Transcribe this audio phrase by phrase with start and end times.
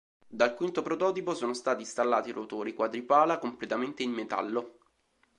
[0.27, 4.79] Dal quinto prototipo sono stati installati rotori quadripala completamente in metallo.